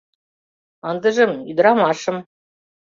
[0.89, 2.17] Ындыжым— ӱдырамашым.